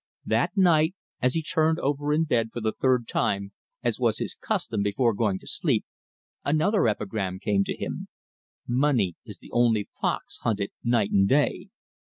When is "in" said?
2.11-2.23